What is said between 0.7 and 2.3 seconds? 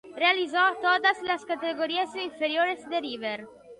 todas las categorías